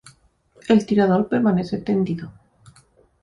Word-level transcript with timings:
El 0.67 0.83
tirador 0.87 1.27
permanece 1.29 1.77
tendido. 1.77 2.31